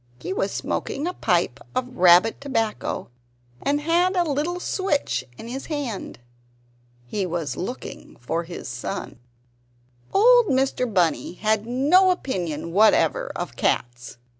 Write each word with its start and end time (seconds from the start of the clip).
He 0.19 0.33
was 0.33 0.51
smoking 0.51 1.05
a 1.05 1.13
pipe 1.13 1.59
of 1.75 1.95
rabbit 1.95 2.41
tobacco, 2.41 3.09
and 3.61 3.81
had 3.81 4.15
a 4.15 4.23
little 4.23 4.59
switch 4.59 5.23
in 5.37 5.47
his 5.47 5.67
hand. 5.67 6.17
He 7.05 7.23
was 7.27 7.55
looking 7.55 8.15
for 8.19 8.41
his 8.45 8.67
son. 8.67 9.19
Old 10.11 10.47
Mr. 10.47 10.91
Bunny 10.91 11.33
had 11.33 11.67
no 11.67 12.09
opinion 12.09 12.71
whatever 12.71 13.31
of 13.35 13.55
cats. 13.55 14.17